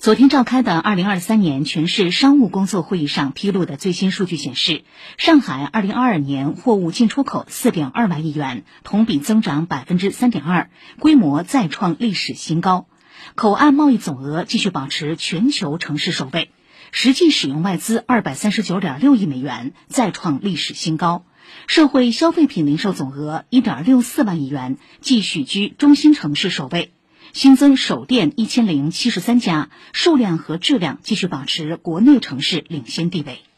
[0.00, 4.82] 昨天召开的二零二三年全市商务工作会议上披露的最新数据显示，
[5.18, 12.86] 上海二零二二年货物进出口四点二万亿元，同比增长百分之三点二，规模再创历史新高。
[13.34, 16.50] 口岸贸易总额继续保持全球城市首位，
[16.92, 21.26] 实际使用外资二百三十九点六亿美元，再创历史新高。
[21.66, 26.90] 社会消费品零售总额一点六四万亿元，继续居中心城市首位。
[27.32, 33.49] 新增首店一千零七十三家，数量和质量继续保持国内城市领先地位。